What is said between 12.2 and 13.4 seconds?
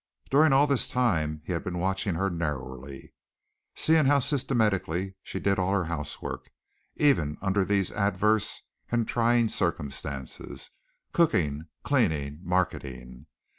marketing.